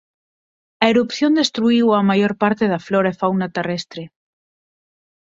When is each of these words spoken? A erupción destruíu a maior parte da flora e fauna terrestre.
A 0.83 0.85
erupción 0.93 1.31
destruíu 1.41 1.87
a 1.93 2.01
maior 2.09 2.33
parte 2.43 2.63
da 2.71 2.83
flora 2.87 3.09
e 3.13 3.17
fauna 3.21 3.47
terrestre. 3.57 4.03